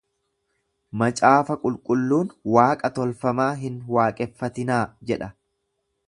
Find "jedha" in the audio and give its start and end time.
5.11-5.29